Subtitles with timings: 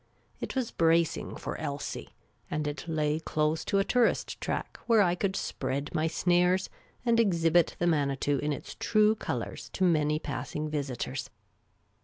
[0.39, 2.07] It was bracing for Klsie;
[2.49, 6.71] and it lay close to a tourist track where I could spread my snares
[7.05, 11.29] and exhibit the Manitou in its true colours to many passing visitors.